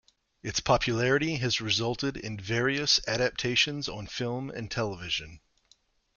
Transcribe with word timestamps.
Its 0.41 0.59
popularity 0.59 1.35
has 1.35 1.61
resulted 1.61 2.17
in 2.17 2.35
various 2.39 2.99
adaptations 3.07 3.87
on 3.87 4.07
film 4.07 4.49
and 4.49 4.71
television. 4.71 5.41